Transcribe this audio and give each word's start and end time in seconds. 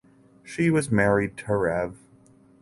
She 0.43 0.71
was 0.71 0.89
married 0.91 1.37
to 1.45 1.55
Rev. 1.55 1.95